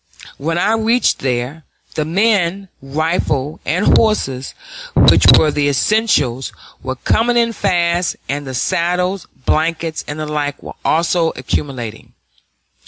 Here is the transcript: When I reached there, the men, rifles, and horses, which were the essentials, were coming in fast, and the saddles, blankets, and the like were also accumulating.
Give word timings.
When 0.39 0.57
I 0.57 0.73
reached 0.73 1.19
there, 1.19 1.63
the 1.93 2.05
men, 2.05 2.69
rifles, 2.81 3.59
and 3.67 3.95
horses, 3.99 4.55
which 4.95 5.27
were 5.37 5.51
the 5.51 5.69
essentials, 5.69 6.51
were 6.81 6.95
coming 6.95 7.37
in 7.37 7.53
fast, 7.53 8.15
and 8.27 8.47
the 8.47 8.55
saddles, 8.55 9.27
blankets, 9.45 10.03
and 10.07 10.17
the 10.19 10.25
like 10.25 10.63
were 10.63 10.73
also 10.83 11.29
accumulating. 11.35 12.13